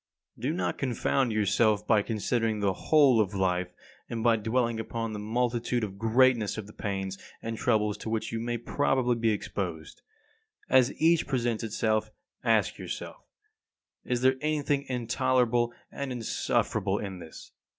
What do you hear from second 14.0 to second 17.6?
Is there anything intolerable and insufferable in this?